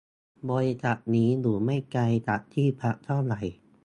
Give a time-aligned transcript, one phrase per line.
[0.49, 3.33] บริษัทนี้อยู่ไม่ไกลจากที่พักเท่าไร